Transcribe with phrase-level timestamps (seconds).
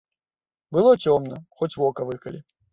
[0.77, 2.39] Было цёмна, хоць вока выкалі.